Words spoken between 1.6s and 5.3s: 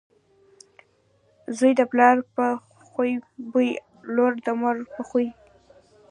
دپلار په خوی بويه، لور دمور په خوی.